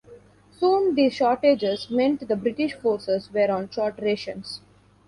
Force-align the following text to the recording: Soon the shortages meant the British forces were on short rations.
Soon 0.49 0.95
the 0.95 1.11
shortages 1.11 1.91
meant 1.91 2.27
the 2.27 2.35
British 2.35 2.73
forces 2.73 3.31
were 3.31 3.51
on 3.51 3.69
short 3.69 3.99
rations. 4.01 4.61